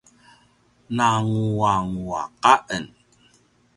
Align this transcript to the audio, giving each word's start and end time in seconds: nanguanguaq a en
nanguanguaq 0.95 2.29
a 2.53 2.53
en 2.75 2.85